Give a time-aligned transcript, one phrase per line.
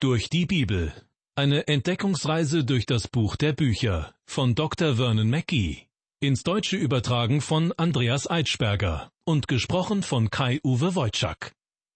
[0.00, 0.92] Durch die Bibel.
[1.34, 4.94] Eine Entdeckungsreise durch das Buch der Bücher von Dr.
[4.94, 5.88] Vernon Mackey.
[6.20, 11.50] Ins Deutsche übertragen von Andreas Eitschberger und gesprochen von Kai-Uwe Wojczak.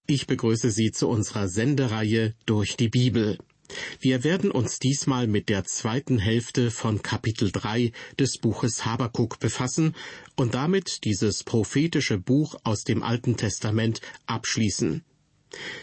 [0.08, 3.38] Ich begrüße Sie zu unserer Sendereihe Durch die Bibel.
[4.00, 9.94] Wir werden uns diesmal mit der zweiten Hälfte von Kapitel 3 des Buches Habakuk befassen
[10.34, 15.04] und damit dieses prophetische Buch aus dem Alten Testament abschließen.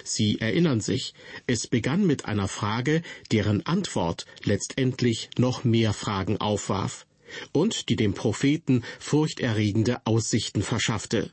[0.04, 1.14] Sie erinnern sich,
[1.48, 3.02] es begann mit einer Frage,
[3.32, 7.06] deren Antwort letztendlich noch mehr Fragen aufwarf
[7.52, 11.32] und die dem Propheten furchterregende Aussichten verschaffte.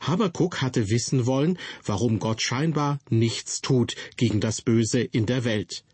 [0.00, 5.84] Habakuk hatte wissen wollen, warum Gott scheinbar nichts tut gegen das Böse in der Welt.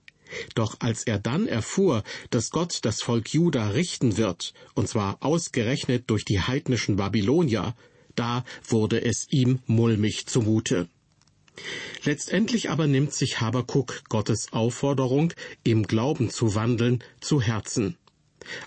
[0.54, 6.04] Doch als er dann erfuhr, dass Gott das Volk Juda richten wird, und zwar ausgerechnet
[6.08, 7.74] durch die heidnischen Babylonier,
[8.14, 10.88] da wurde es ihm mulmig zumute.
[12.04, 17.96] Letztendlich aber nimmt sich Habakuk Gottes Aufforderung, im Glauben zu wandeln, zu Herzen.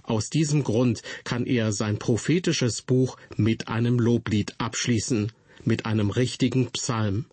[0.04, 5.32] Aus diesem Grund kann er sein prophetisches Buch mit einem Loblied abschließen,
[5.64, 7.26] mit einem richtigen Psalm.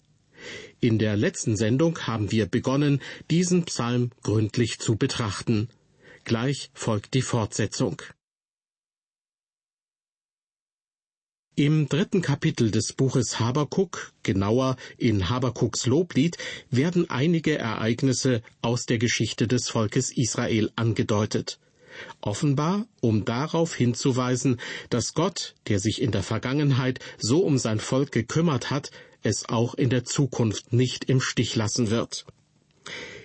[0.80, 5.68] In der letzten Sendung haben wir begonnen, diesen Psalm gründlich zu betrachten.
[6.24, 8.02] Gleich folgt die Fortsetzung.
[11.54, 16.38] Im dritten Kapitel des Buches Habakuk, genauer in Habakuks Loblied,
[16.70, 21.58] werden einige Ereignisse aus der Geschichte des Volkes Israel angedeutet.
[22.22, 28.12] Offenbar, um darauf hinzuweisen, dass Gott, der sich in der Vergangenheit so um sein Volk
[28.12, 28.90] gekümmert hat,
[29.22, 32.24] es auch in der Zukunft nicht im Stich lassen wird.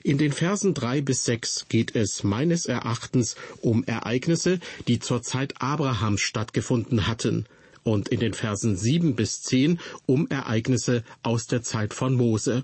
[0.03, 5.61] In den Versen drei bis sechs geht es meines Erachtens um Ereignisse, die zur Zeit
[5.61, 7.45] Abrahams stattgefunden hatten,
[7.87, 12.63] und in den Versen sieben bis zehn um Ereignisse aus der Zeit von Mose.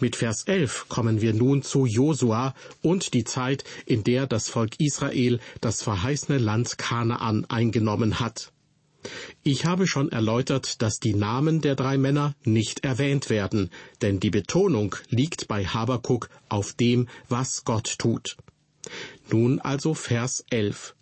[0.00, 4.78] Mit Vers 11 kommen wir nun zu Josua und die Zeit, in der das Volk
[4.78, 8.52] Israel das verheißene Land Kanaan eingenommen hat.
[9.44, 13.70] Ich habe schon erläutert, dass die Namen der drei Männer nicht erwähnt werden,
[14.02, 18.36] denn die Betonung liegt bei Habakuk auf dem, was Gott tut.
[19.30, 20.96] Nun also Vers 11.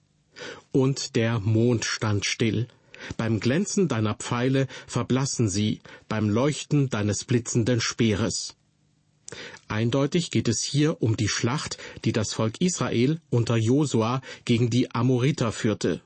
[0.73, 2.69] Und der Mond stand still.
[3.17, 8.57] Beim Glänzen deiner Pfeile verblassen sie, beim Leuchten deines blitzenden Speeres.
[9.69, 14.95] Eindeutig geht es hier um die Schlacht, die das Volk Israel unter Josua gegen die
[14.95, 16.03] Amoriter führte.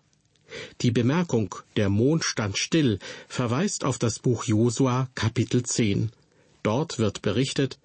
[0.80, 2.98] Die Bemerkung, der Mond stand still,
[3.28, 6.10] verweist auf das Buch Josua Kapitel 10.
[6.62, 7.78] Dort wird berichtet,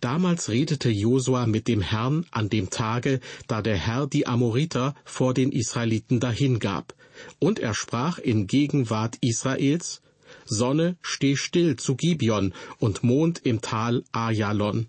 [0.00, 5.32] Damals redete Josua mit dem Herrn an dem Tage, da der Herr die Amoriter vor
[5.34, 6.94] den Israeliten dahingab.
[7.38, 10.02] Und er sprach in Gegenwart Israels,
[10.44, 14.86] Sonne, steh still zu Gibeon und Mond im Tal Ajalon.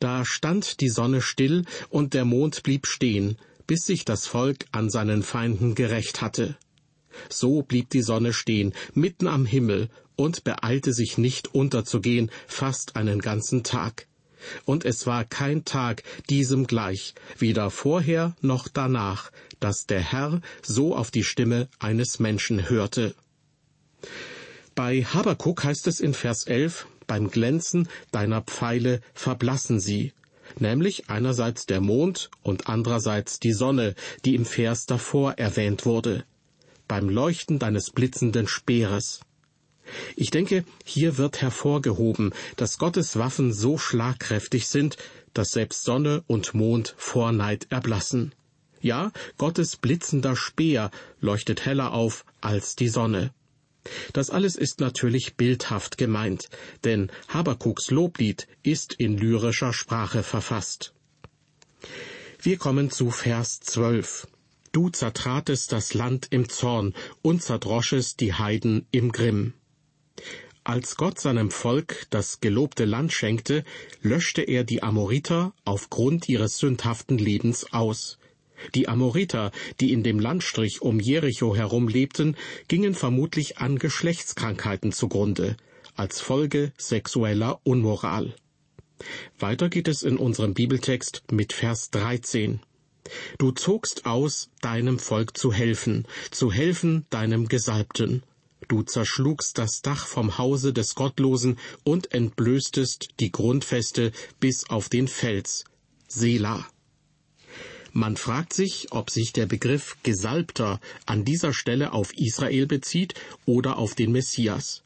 [0.00, 4.90] Da stand die Sonne still und der Mond blieb stehen, bis sich das Volk an
[4.90, 6.56] seinen Feinden gerecht hatte.
[7.28, 13.20] So blieb die Sonne stehen, mitten am Himmel, und beeilte sich nicht unterzugehen, fast einen
[13.20, 14.06] ganzen Tag.
[14.64, 19.30] Und es war kein Tag diesem gleich, weder vorher noch danach,
[19.60, 23.14] dass der Herr so auf die Stimme eines Menschen hörte.
[24.74, 30.12] Bei Habakuk heißt es in Vers 11, beim Glänzen deiner Pfeile verblassen sie,
[30.58, 36.24] nämlich einerseits der Mond und andererseits die Sonne, die im Vers davor erwähnt wurde,
[36.88, 39.20] beim Leuchten deines blitzenden Speeres.
[40.16, 44.96] Ich denke, hier wird hervorgehoben, dass Gottes Waffen so schlagkräftig sind,
[45.34, 48.34] dass selbst Sonne und Mond vor Neid erblassen.
[48.80, 53.32] Ja, Gottes blitzender Speer leuchtet heller auf als die Sonne.
[54.12, 56.48] Das alles ist natürlich bildhaft gemeint,
[56.84, 60.92] denn Habakuks Loblied ist in lyrischer Sprache verfasst.
[62.40, 64.26] Wir kommen zu Vers 12.
[64.72, 69.54] Du zertratest das Land im Zorn und zerdroschest die Heiden im Grimm.
[70.64, 73.62] Als Gott seinem Volk das gelobte Land schenkte,
[74.02, 78.18] löschte er die Amoriter aufgrund ihres sündhaften Lebens aus.
[78.74, 82.36] Die Amoriter, die in dem Landstrich um Jericho herum lebten,
[82.68, 85.56] gingen vermutlich an Geschlechtskrankheiten zugrunde,
[85.94, 88.34] als Folge sexueller Unmoral.
[89.38, 92.60] Weiter geht es in unserem Bibeltext mit Vers 13.
[93.38, 98.24] Du zogst aus, deinem Volk zu helfen, zu helfen deinem Gesalbten.
[98.68, 105.06] Du zerschlugst das Dach vom Hause des Gottlosen und entblößtest die Grundfeste bis auf den
[105.06, 105.64] Fels.
[106.08, 106.66] Selah.
[107.92, 113.14] Man fragt sich, ob sich der Begriff Gesalbter an dieser Stelle auf Israel bezieht
[113.46, 114.82] oder auf den Messias.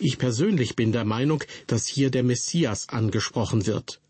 [0.00, 4.00] Ich persönlich bin der Meinung, dass hier der Messias angesprochen wird.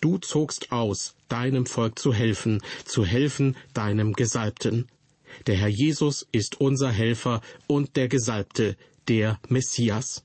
[0.00, 4.86] Du zogst aus, deinem Volk zu helfen, zu helfen deinem Gesalbten.
[5.46, 8.76] Der Herr Jesus ist unser Helfer und der Gesalbte,
[9.08, 10.24] der Messias.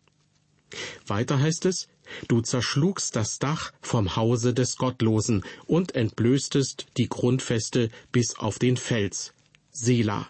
[1.07, 1.87] Weiter heißt es,
[2.27, 8.77] du zerschlugst das Dach vom Hause des Gottlosen und entblößtest die Grundfeste bis auf den
[8.77, 9.33] Fels.
[9.71, 10.27] Sela.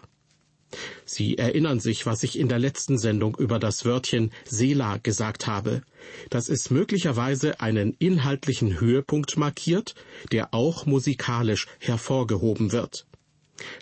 [1.04, 5.82] Sie erinnern sich, was ich in der letzten Sendung über das Wörtchen Sela gesagt habe,
[6.28, 9.94] dass es möglicherweise einen inhaltlichen Höhepunkt markiert,
[10.30, 13.06] der auch musikalisch hervorgehoben wird.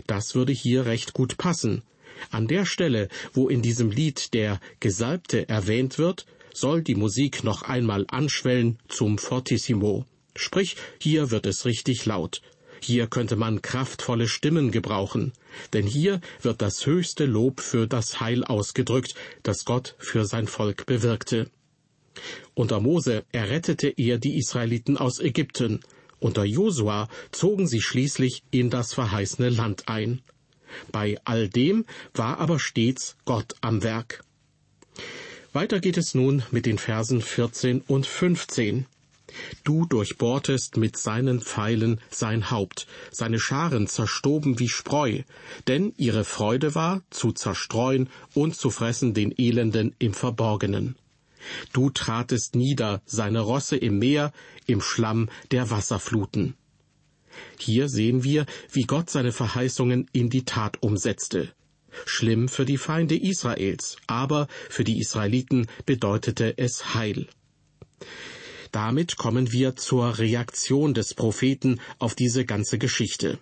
[0.07, 1.83] Das würde hier recht gut passen.
[2.31, 7.63] An der Stelle, wo in diesem Lied der Gesalbte erwähnt wird, soll die Musik noch
[7.63, 10.05] einmal anschwellen zum Fortissimo.
[10.37, 12.43] Sprich, hier wird es richtig laut.
[12.81, 15.33] Hier könnte man kraftvolle Stimmen gebrauchen,
[15.73, 20.87] denn hier wird das höchste Lob für das Heil ausgedrückt, das Gott für sein Volk
[20.87, 21.51] bewirkte.
[22.55, 25.81] Unter Mose errettete er die Israeliten aus Ägypten,
[26.21, 30.23] unter Josua zogen sie schließlich in das verheißene Land ein.
[30.93, 31.85] Bei all dem
[32.15, 34.23] war aber stets Gott am Werk.
[35.53, 38.87] Weiter geht es nun mit den Versen 14 und 15.
[39.65, 45.23] Du durchbohrtest mit seinen Pfeilen sein Haupt, seine Scharen zerstoben wie Spreu,
[45.67, 50.97] denn ihre Freude war, zu zerstreuen und zu fressen den Elenden im Verborgenen.
[51.73, 54.33] Du tratest nieder seine Rosse im Meer,
[54.67, 56.55] im Schlamm der Wasserfluten.
[57.59, 61.53] Hier sehen wir, wie Gott seine Verheißungen in die Tat umsetzte.
[62.05, 67.27] Schlimm für die Feinde Israels, aber für die Israeliten bedeutete es Heil.
[68.73, 73.39] Damit kommen wir zur Reaktion des Propheten auf diese ganze Geschichte.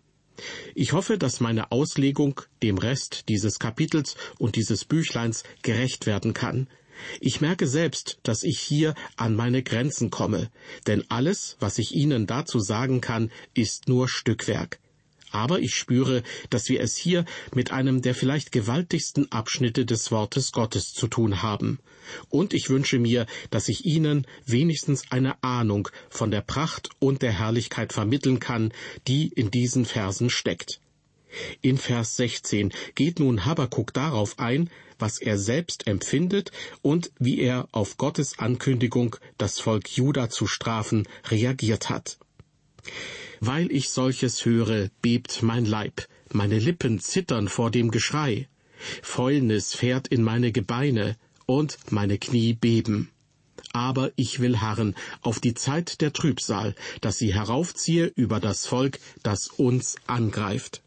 [0.75, 6.69] Ich hoffe, dass meine Auslegung dem Rest dieses Kapitels und dieses Büchleins gerecht werden kann.
[7.21, 10.51] Ich merke selbst, dass ich hier an meine Grenzen komme,
[10.87, 14.79] denn alles, was ich Ihnen dazu sagen kann, ist nur Stückwerk.
[15.31, 20.53] Aber ich spüre, dass wir es hier mit einem der vielleicht gewaltigsten Abschnitte des Wortes
[20.53, 21.79] Gottes zu tun haben.
[22.31, 27.33] Und ich wünsche mir, dass ich Ihnen wenigstens eine Ahnung von der Pracht und der
[27.33, 28.73] Herrlichkeit vermitteln kann,
[29.09, 30.81] die in diesen Versen steckt.
[31.61, 36.53] In Vers 16 geht nun Habakuk darauf ein, was er selbst empfindet
[36.83, 42.19] und wie er auf Gottes Ankündigung, das Volk Juda zu strafen, reagiert hat.
[43.41, 48.49] Weil ich solches höre, bebt mein Leib, meine Lippen zittern vor dem Geschrei.
[49.03, 51.17] Fäulnis fährt in meine Gebeine
[51.47, 53.11] und meine Knie beben.
[53.73, 58.99] Aber ich will harren auf die Zeit der Trübsal, dass sie heraufziehe über das Volk,
[59.23, 60.83] das uns angreift.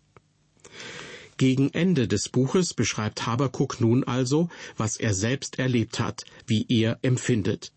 [1.38, 7.00] Gegen Ende des Buches beschreibt Habakuk nun also, was er selbst erlebt hat, wie er
[7.02, 7.72] empfindet.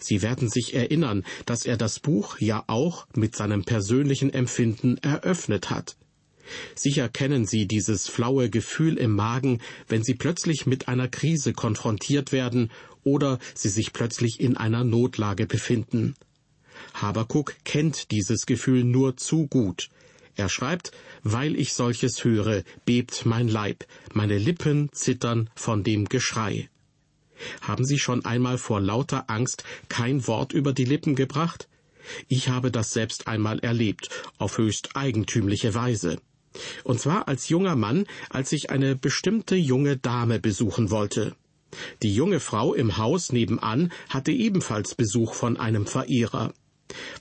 [0.00, 5.68] Sie werden sich erinnern, dass er das Buch ja auch mit seinem persönlichen Empfinden eröffnet
[5.68, 5.96] hat.
[6.74, 12.32] Sicher kennen Sie dieses flaue Gefühl im Magen, wenn Sie plötzlich mit einer Krise konfrontiert
[12.32, 12.70] werden
[13.02, 16.14] oder Sie sich plötzlich in einer Notlage befinden.
[16.94, 19.88] Habakuk kennt dieses Gefühl nur zu gut.
[20.36, 20.90] Er schreibt,
[21.22, 26.68] weil ich solches höre, bebt mein Leib, meine Lippen zittern von dem Geschrei.
[27.60, 31.68] Haben Sie schon einmal vor lauter Angst kein Wort über die Lippen gebracht?
[32.28, 34.08] Ich habe das selbst einmal erlebt,
[34.38, 36.18] auf höchst eigentümliche Weise.
[36.84, 41.34] Und zwar als junger Mann, als ich eine bestimmte junge Dame besuchen wollte.
[42.02, 46.52] Die junge Frau im Haus nebenan hatte ebenfalls Besuch von einem Verehrer.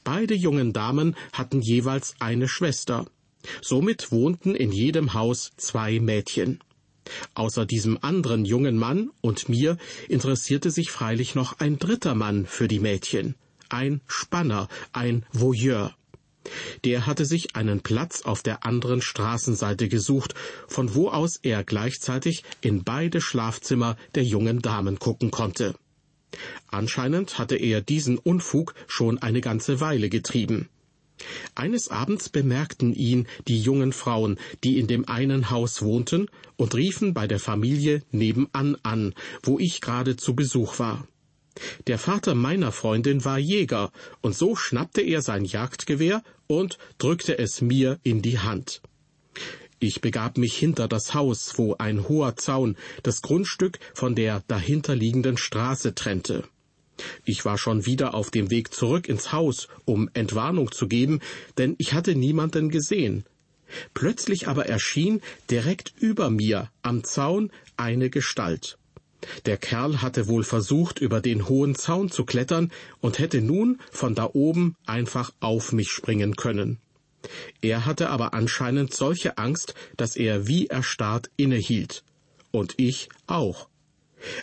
[0.03, 3.05] Beide jungen Damen hatten jeweils eine Schwester.
[3.62, 6.60] Somit wohnten in jedem Haus zwei Mädchen.
[7.36, 9.77] Außer diesem anderen jungen Mann und mir
[10.08, 13.36] interessierte sich freilich noch ein dritter Mann für die Mädchen,
[13.70, 15.93] ein Spanner, ein Voyeur.
[16.84, 20.34] Der hatte sich einen Platz auf der anderen Straßenseite gesucht,
[20.67, 25.75] von wo aus er gleichzeitig in beide Schlafzimmer der jungen Damen gucken konnte.
[26.68, 30.70] Anscheinend hatte er diesen Unfug schon eine ganze Weile getrieben.
[31.56, 37.13] Eines Abends bemerkten ihn die jungen Frauen, die in dem einen Haus wohnten, und riefen
[37.13, 39.13] bei der Familie nebenan an,
[39.44, 41.08] wo ich gerade zu Besuch war.
[41.86, 47.62] Der Vater meiner Freundin war Jäger, und so schnappte er sein Jagdgewehr und drückte es
[47.62, 48.82] mir in die Hand.
[49.86, 55.36] Ich begab mich hinter das Haus, wo ein hoher Zaun das Grundstück von der dahinterliegenden
[55.36, 56.46] Straße trennte.
[57.25, 61.20] Ich war schon wieder auf dem Weg zurück ins Haus, um Entwarnung zu geben,
[61.58, 63.25] denn ich hatte niemanden gesehen.
[63.94, 65.20] Plötzlich aber erschien
[65.52, 68.78] direkt über mir am Zaun eine Gestalt.
[69.46, 72.72] Der Kerl hatte wohl versucht, über den hohen Zaun zu klettern
[73.02, 76.80] und hätte nun von da oben einfach auf mich springen können.
[77.62, 82.03] Er hatte aber anscheinend solche Angst, dass er wie erstarrt innehielt.
[82.51, 83.70] Und ich auch.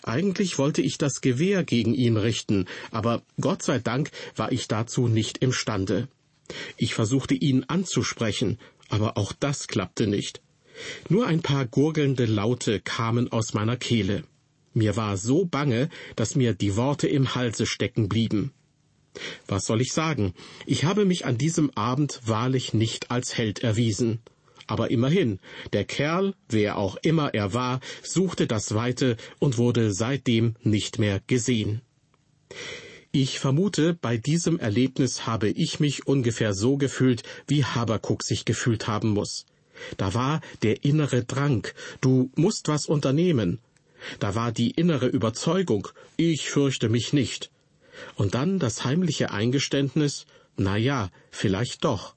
[0.02, 5.08] Eigentlich wollte ich das Gewehr gegen ihn richten, aber Gott sei Dank war ich dazu
[5.08, 6.08] nicht imstande.
[6.76, 8.58] Ich versuchte ihn anzusprechen,
[8.88, 10.42] aber auch das klappte nicht.
[11.08, 14.24] Nur ein paar gurgelnde Laute kamen aus meiner Kehle.
[14.72, 18.52] Mir war so bange, dass mir die Worte im Halse stecken blieben.
[19.46, 20.34] Was soll ich sagen?
[20.66, 24.20] Ich habe mich an diesem Abend wahrlich nicht als Held erwiesen.
[24.66, 25.40] Aber immerhin,
[25.72, 31.20] der Kerl, wer auch immer er war, suchte das Weite und wurde seitdem nicht mehr
[31.26, 31.82] gesehen.
[33.10, 38.86] Ich vermute, bei diesem Erlebnis habe ich mich ungefähr so gefühlt, wie Habakuk sich gefühlt
[38.86, 39.46] haben muss.
[39.96, 41.66] Da war der innere Drang,
[42.00, 43.58] du musst was unternehmen.
[44.20, 47.50] Da war die innere Überzeugung, ich fürchte mich nicht.
[48.16, 50.26] Und dann das heimliche Eingeständnis,
[50.56, 52.14] na ja, vielleicht doch.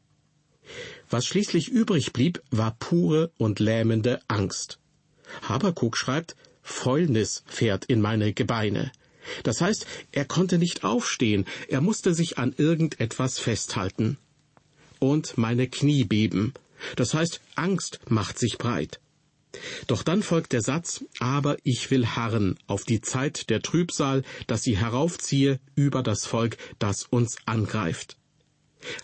[1.10, 4.80] Was schließlich übrig blieb, war pure und lähmende Angst.
[5.48, 8.92] Habakuk schreibt, Fäulnis fährt in meine Gebeine.
[9.44, 14.18] Das heißt, er konnte nicht aufstehen, er musste sich an irgendetwas festhalten.
[15.00, 16.54] Und meine Knie beben.
[16.96, 19.00] Das heißt, Angst macht sich breit.
[19.88, 24.64] Doch dann folgt der Satz, aber ich will harren auf die Zeit der Trübsal, dass
[24.64, 28.18] sie heraufziehe über das Volk, das uns angreift.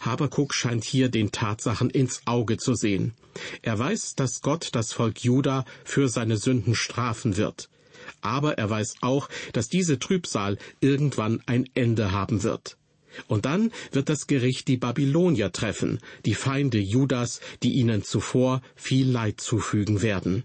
[0.02, 3.14] Habakuk scheint hier den Tatsachen ins Auge zu sehen.
[3.62, 7.70] Er weiß, dass Gott das Volk Juda für seine Sünden strafen wird.
[8.22, 12.78] Aber er weiß auch, dass diese Trübsal irgendwann ein Ende haben wird.
[13.28, 19.10] Und dann wird das Gericht die Babylonier treffen, die Feinde Judas, die ihnen zuvor viel
[19.10, 20.44] Leid zufügen werden.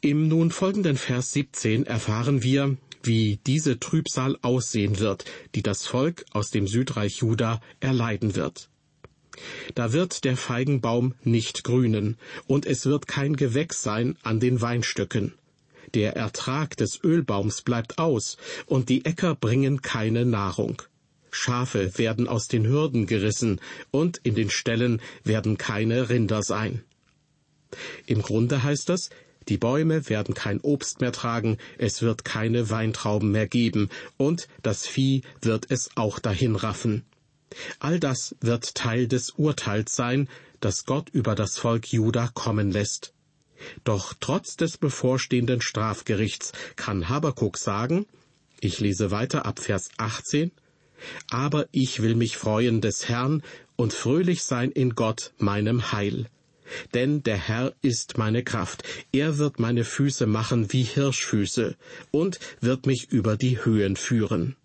[0.00, 6.24] Im nun folgenden Vers 17 erfahren wir, wie diese Trübsal aussehen wird, die das Volk
[6.32, 8.68] aus dem Südreich Juda erleiden wird.
[9.74, 15.34] Da wird der Feigenbaum nicht grünen, und es wird kein Gewächs sein an den Weinstöcken.
[15.94, 20.82] Der Ertrag des Ölbaums bleibt aus, und die Äcker bringen keine Nahrung.
[21.30, 26.82] Schafe werden aus den Hürden gerissen, und in den Ställen werden keine Rinder sein.
[28.06, 29.10] Im Grunde heißt das,
[29.48, 34.86] die Bäume werden kein Obst mehr tragen, es wird keine Weintrauben mehr geben, und das
[34.86, 37.04] Vieh wird es auch dahinraffen.
[37.80, 40.28] All das wird Teil des Urteils sein,
[40.60, 43.12] das Gott über das Volk Juda kommen lässt.
[43.84, 48.06] Doch trotz des bevorstehenden Strafgerichts kann Habakuk sagen,
[48.60, 50.52] ich lese weiter ab Vers 18,
[51.30, 53.42] aber ich will mich freuen des Herrn
[53.76, 56.28] und fröhlich sein in Gott, meinem Heil.
[56.94, 58.84] Denn der Herr ist meine Kraft.
[59.12, 61.76] Er wird meine Füße machen wie Hirschfüße
[62.10, 64.56] und wird mich über die Höhen führen.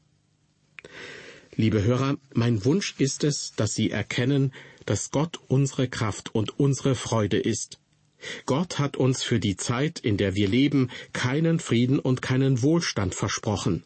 [1.55, 4.53] Liebe Hörer, mein Wunsch ist es, dass Sie erkennen,
[4.85, 7.79] dass Gott unsere Kraft und unsere Freude ist.
[8.45, 13.15] Gott hat uns für die Zeit, in der wir leben, keinen Frieden und keinen Wohlstand
[13.15, 13.83] versprochen.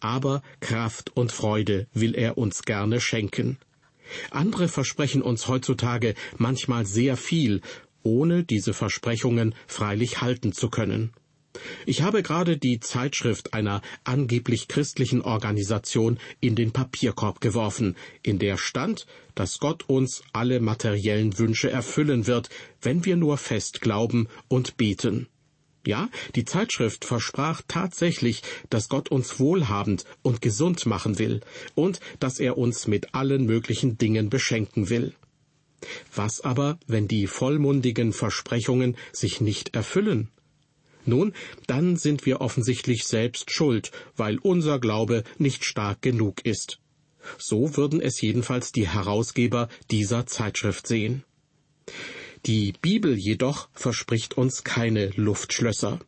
[0.00, 3.58] Aber Kraft und Freude will er uns gerne schenken.
[4.30, 7.60] Andere versprechen uns heutzutage manchmal sehr viel,
[8.02, 11.12] ohne diese Versprechungen freilich halten zu können.
[11.86, 18.56] Ich habe gerade die Zeitschrift einer angeblich christlichen Organisation in den Papierkorb geworfen, in der
[18.56, 22.48] stand, dass Gott uns alle materiellen Wünsche erfüllen wird,
[22.82, 25.28] wenn wir nur fest glauben und beten.
[25.86, 31.40] Ja, die Zeitschrift versprach tatsächlich, dass Gott uns wohlhabend und gesund machen will
[31.74, 35.14] und dass er uns mit allen möglichen Dingen beschenken will.
[36.14, 40.28] Was aber, wenn die vollmundigen Versprechungen sich nicht erfüllen?
[41.04, 41.32] Nun,
[41.66, 46.78] dann sind wir offensichtlich selbst schuld, weil unser Glaube nicht stark genug ist.
[47.38, 51.24] So würden es jedenfalls die Herausgeber dieser Zeitschrift sehen.
[52.46, 56.00] Die Bibel jedoch verspricht uns keine Luftschlösser.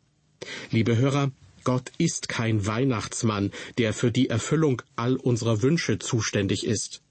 [0.71, 1.31] Liebe Hörer,
[1.63, 7.01] Gott ist kein Weihnachtsmann, der für die Erfüllung all unserer Wünsche zuständig ist.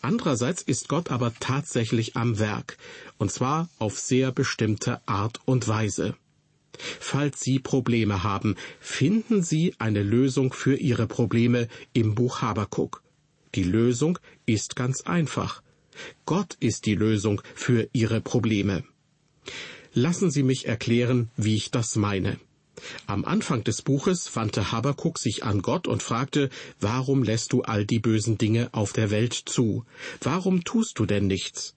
[0.00, 2.78] Andererseits ist Gott aber tatsächlich am Werk,
[3.18, 6.14] und zwar auf sehr bestimmte Art und Weise.
[6.78, 13.02] Falls Sie Probleme haben, finden Sie eine Lösung für Ihre Probleme im Buch Habakuk.
[13.54, 15.62] Die Lösung ist ganz einfach.
[16.26, 18.84] Gott ist die Lösung für Ihre Probleme.
[19.92, 22.38] Lassen Sie mich erklären, wie ich das meine.
[23.06, 26.50] Am Anfang des Buches wandte Habakuk sich an Gott und fragte,
[26.80, 29.84] warum lässt du all die bösen Dinge auf der Welt zu?
[30.20, 31.76] Warum tust du denn nichts?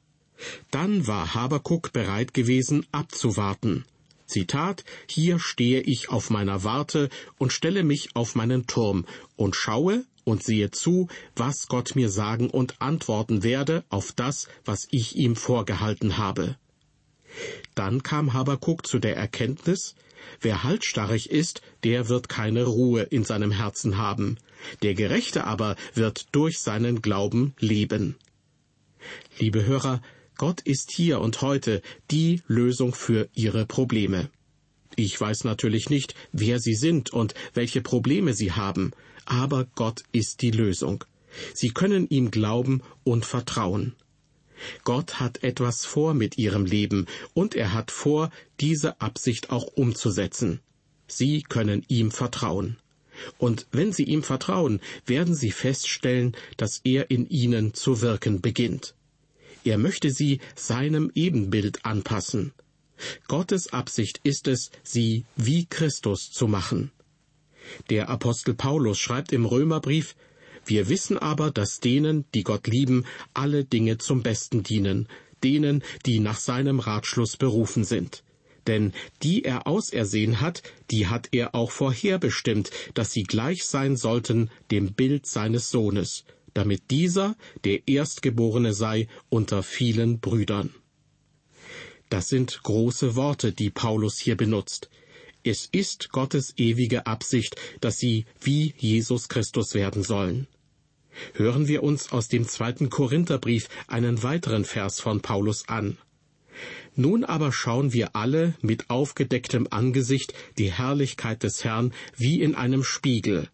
[0.72, 3.86] Dann war Habakuk bereit gewesen, abzuwarten.
[4.27, 9.05] Zitat, hier stehe ich auf meiner Warte und stelle mich auf meinen Turm
[9.36, 14.88] und schaue und sehe zu, was Gott mir sagen und antworten werde auf das, was
[14.91, 16.57] ich ihm vorgehalten habe.
[17.75, 19.96] Dann kam Habakuk zu der Erkenntnis,
[20.41, 24.38] wer halsstarrig ist, der wird keine Ruhe in seinem Herzen haben,
[24.81, 28.17] der Gerechte aber wird durch seinen Glauben leben.
[29.39, 30.01] Liebe Hörer,
[30.38, 34.29] Gott ist hier und heute die Lösung für Ihre Probleme.
[34.96, 38.91] Ich weiß natürlich nicht, wer Sie sind und welche Probleme Sie haben,
[39.25, 41.03] aber Gott ist die Lösung.
[41.53, 43.96] Sie können ihm glauben und vertrauen.
[44.84, 48.29] Gott hat etwas vor mit Ihrem Leben und er hat vor,
[48.60, 50.60] diese Absicht auch umzusetzen.
[51.08, 52.77] Sie können ihm vertrauen.
[53.39, 58.94] Und wenn Sie ihm vertrauen, werden Sie feststellen, dass er in Ihnen zu wirken beginnt.
[59.67, 62.53] Er möchte sie seinem Ebenbild anpassen.
[63.27, 66.89] Gottes Absicht ist es, sie wie Christus zu machen.
[67.89, 70.15] Der Apostel Paulus schreibt im Römerbrief,
[70.65, 75.09] wir wissen aber, dass denen, die Gott lieben, alle Dinge zum Besten dienen,
[75.43, 78.24] denen, die nach seinem Ratschluss berufen sind.
[78.67, 84.50] Denn die er ausersehen hat, die hat er auch vorherbestimmt, dass sie gleich sein sollten
[84.71, 86.24] dem Bild seines Sohnes,
[86.57, 87.35] damit dieser
[87.65, 90.73] der Erstgeborene sei unter vielen Brüdern.
[92.09, 94.89] Das sind große Worte, die Paulus hier benutzt.
[95.43, 100.47] Es ist Gottes ewige Absicht, dass sie wie Jesus Christus werden sollen.
[101.35, 105.99] Hören wir uns aus dem zweiten Korintherbrief einen weiteren Vers von Paulus an.
[106.95, 112.83] Nun aber schauen wir alle mit aufgedecktem Angesicht die Herrlichkeit des Herrn wie in einem
[112.83, 113.47] Spiegel,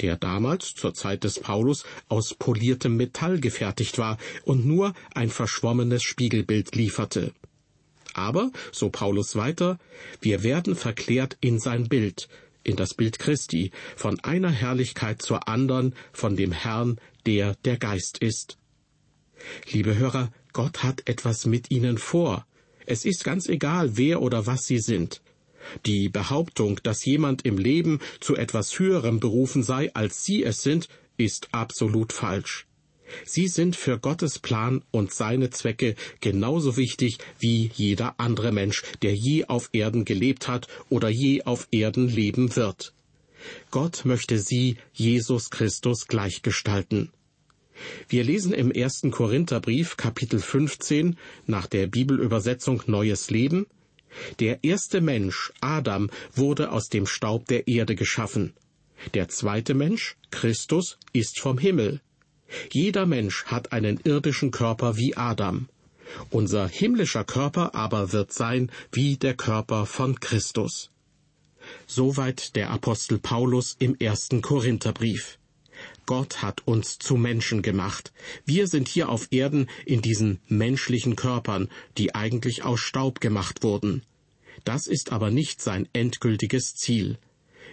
[0.00, 6.02] der damals zur Zeit des Paulus aus poliertem Metall gefertigt war und nur ein verschwommenes
[6.02, 7.32] Spiegelbild lieferte.
[8.14, 9.78] Aber, so Paulus weiter,
[10.20, 12.28] wir werden verklärt in sein Bild,
[12.62, 18.18] in das Bild Christi, von einer Herrlichkeit zur andern, von dem Herrn, der der Geist
[18.18, 18.56] ist.
[19.72, 22.46] Liebe Hörer, Gott hat etwas mit Ihnen vor.
[22.86, 25.20] Es ist ganz egal, wer oder was Sie sind.
[25.86, 30.88] Die Behauptung, dass jemand im Leben zu etwas Höherem berufen sei, als Sie es sind,
[31.16, 32.66] ist absolut falsch.
[33.24, 39.14] Sie sind für Gottes Plan und seine Zwecke genauso wichtig wie jeder andere Mensch, der
[39.14, 42.92] je auf Erden gelebt hat oder je auf Erden leben wird.
[43.70, 47.12] Gott möchte sie Jesus Christus gleichgestalten.
[48.08, 53.66] Wir lesen im ersten Korintherbrief Kapitel 15 nach der Bibelübersetzung Neues Leben,
[54.40, 58.54] der erste Mensch, Adam, wurde aus dem Staub der Erde geschaffen.
[59.14, 62.00] Der zweite Mensch, Christus, ist vom Himmel.
[62.70, 65.68] Jeder Mensch hat einen irdischen Körper wie Adam.
[66.30, 70.90] Unser himmlischer Körper aber wird sein wie der Körper von Christus.
[71.86, 75.38] Soweit der Apostel Paulus im ersten Korintherbrief.
[76.06, 78.12] Gott hat uns zu Menschen gemacht.
[78.44, 84.02] Wir sind hier auf Erden in diesen menschlichen Körpern, die eigentlich aus Staub gemacht wurden.
[84.64, 87.18] Das ist aber nicht sein endgültiges Ziel.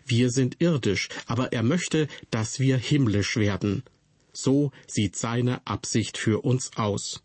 [0.06, 3.84] Wir sind irdisch, aber er möchte, dass wir himmlisch werden.
[4.34, 7.22] So sieht seine Absicht für uns aus.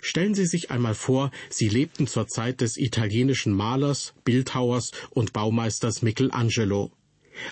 [0.00, 6.02] Stellen Sie sich einmal vor, Sie lebten zur Zeit des italienischen Malers, Bildhauers und Baumeisters
[6.02, 6.90] Michelangelo.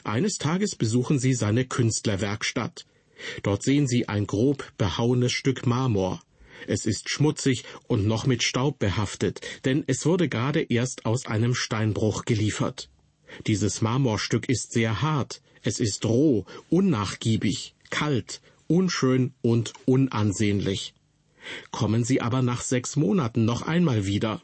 [0.05, 2.87] Eines Tages besuchen Sie seine Künstlerwerkstatt.
[3.43, 6.23] Dort sehen Sie ein grob behauenes Stück Marmor.
[6.67, 11.55] Es ist schmutzig und noch mit Staub behaftet, denn es wurde gerade erst aus einem
[11.55, 12.91] Steinbruch geliefert.
[13.47, 20.95] Dieses Marmorstück ist sehr hart, es ist roh, unnachgiebig, kalt, unschön und unansehnlich.
[21.71, 24.43] Kommen Sie aber nach sechs Monaten noch einmal wieder.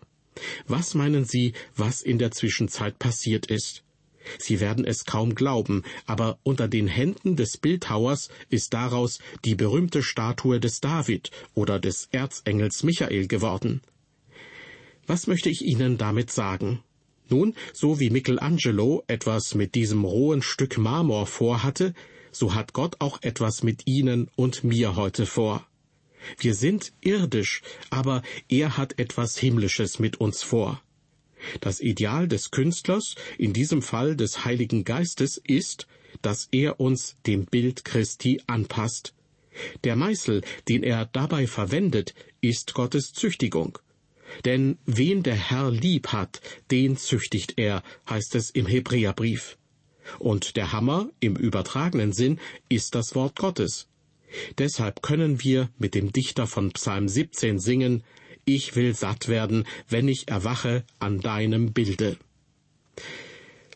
[0.67, 3.83] Was meinen Sie, was in der Zwischenzeit passiert ist?
[4.39, 10.03] Sie werden es kaum glauben, aber unter den Händen des Bildhauers ist daraus die berühmte
[10.03, 13.81] Statue des David oder des Erzengels Michael geworden.
[15.07, 16.83] Was möchte ich Ihnen damit sagen?
[17.29, 21.95] Nun, so wie Michelangelo etwas mit diesem rohen Stück Marmor vorhatte,
[22.31, 25.67] so hat Gott auch etwas mit Ihnen und mir heute vor.
[26.39, 30.83] Wir sind irdisch, aber er hat etwas Himmlisches mit uns vor.
[31.61, 35.87] Das Ideal des Künstlers, in diesem Fall des Heiligen Geistes, ist,
[36.23, 39.15] dass er uns dem Bild Christi anpasst.
[39.85, 43.79] Der Meißel, den er dabei verwendet, ist Gottes Züchtigung.
[44.45, 49.57] Denn wen der Herr lieb hat, den züchtigt er, heißt es im Hebräerbrief.
[50.19, 53.89] Und der Hammer im übertragenen Sinn ist das Wort Gottes.
[54.59, 58.05] Deshalb können wir mit dem Dichter von Psalm 17 singen,
[58.49, 62.17] Ich will satt werden, wenn ich erwache an deinem Bilde.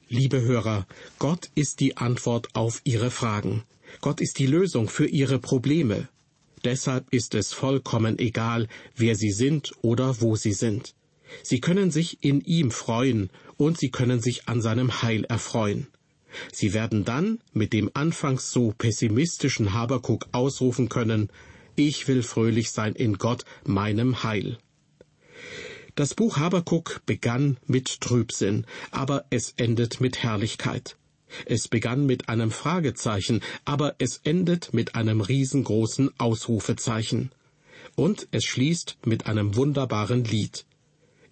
[0.08, 0.86] Liebe Hörer,
[1.18, 3.64] Gott ist die Antwort auf Ihre Fragen.
[4.00, 6.08] Gott ist die Lösung für Ihre Probleme.
[6.64, 10.94] Deshalb ist es vollkommen egal, wer Sie sind oder wo Sie sind.
[11.42, 15.88] Sie können sich in ihm freuen und Sie können sich an seinem Heil erfreuen.
[16.52, 21.28] Sie werden dann mit dem anfangs so pessimistischen Habakuk ausrufen können,
[21.88, 24.58] ich will fröhlich sein in Gott, meinem Heil.
[25.94, 30.96] Das Buch Habakuk begann mit Trübsinn, aber es endet mit Herrlichkeit.
[31.46, 37.30] Es begann mit einem Fragezeichen, aber es endet mit einem riesengroßen Ausrufezeichen.
[37.96, 40.64] Und es schließt mit einem wunderbaren Lied.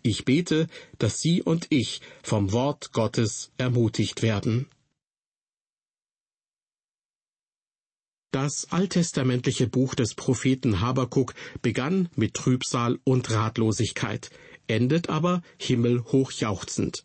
[0.02, 4.66] Ich bete, dass Sie und ich vom Wort Gottes ermutigt werden.
[8.30, 14.28] Das alttestamentliche Buch des Propheten Habakuk begann mit Trübsal und Ratlosigkeit,
[14.66, 17.04] endet aber himmelhoch jauchzend.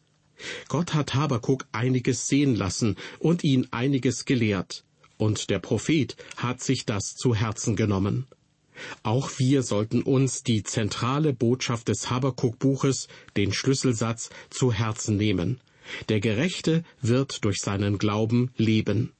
[0.67, 4.83] Gott hat Habakuk einiges sehen lassen und ihn einiges gelehrt,
[5.15, 8.27] und der Prophet hat sich das zu Herzen genommen.
[9.03, 13.07] Auch wir sollten uns die zentrale Botschaft des Habakuk-Buches,
[13.37, 15.61] den Schlüsselsatz, zu Herzen nehmen.
[16.09, 19.13] Der Gerechte wird durch seinen Glauben leben.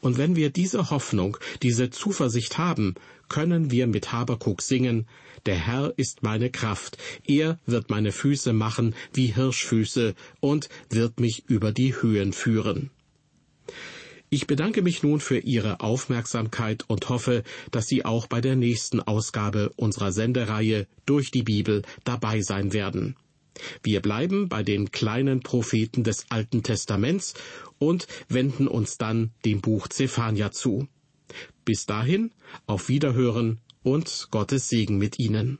[0.00, 2.94] Und wenn wir diese Hoffnung, diese Zuversicht haben,
[3.28, 5.06] können wir mit Habakuk singen,
[5.46, 11.44] der Herr ist meine Kraft, er wird meine Füße machen wie Hirschfüße und wird mich
[11.48, 12.90] über die Höhen führen.
[14.30, 19.00] Ich bedanke mich nun für Ihre Aufmerksamkeit und hoffe, dass Sie auch bei der nächsten
[19.00, 23.14] Ausgabe unserer Sendereihe durch die Bibel dabei sein werden.
[23.84, 27.34] Wir bleiben bei den kleinen Propheten des Alten Testaments
[27.84, 30.88] und wenden uns dann dem Buch Zephania zu.
[31.64, 32.32] Bis dahin,
[32.66, 35.58] auf Wiederhören und Gottes Segen mit Ihnen.